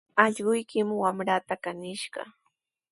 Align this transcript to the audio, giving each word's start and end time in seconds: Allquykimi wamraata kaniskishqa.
Allquykimi 0.23 0.93
wamraata 1.03 1.55
kaniskishqa. 1.63 2.21